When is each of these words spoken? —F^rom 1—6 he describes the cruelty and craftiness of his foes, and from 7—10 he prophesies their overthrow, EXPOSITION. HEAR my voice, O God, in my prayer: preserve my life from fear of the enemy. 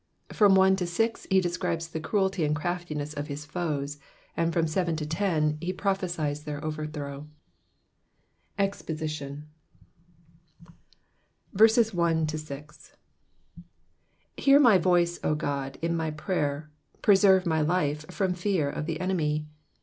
—F^rom 0.33 0.55
1—6 0.57 1.27
he 1.29 1.39
describes 1.39 1.87
the 1.89 1.99
cruelty 1.99 2.43
and 2.43 2.55
craftiness 2.55 3.13
of 3.13 3.27
his 3.27 3.45
foes, 3.45 3.99
and 4.35 4.51
from 4.51 4.65
7—10 4.65 5.63
he 5.63 5.71
prophesies 5.71 6.41
their 6.43 6.57
overthrow, 6.65 7.27
EXPOSITION. 8.57 9.47
HEAR 11.55 11.69
my 14.59 14.77
voice, 14.79 15.19
O 15.23 15.35
God, 15.35 15.77
in 15.83 15.95
my 15.95 16.09
prayer: 16.09 16.71
preserve 17.03 17.45
my 17.45 17.61
life 17.61 18.03
from 18.09 18.33
fear 18.33 18.71
of 18.71 18.87
the 18.87 18.99
enemy. 18.99 19.45